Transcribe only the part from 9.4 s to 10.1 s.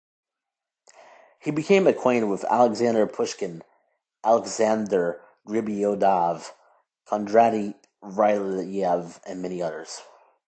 many others.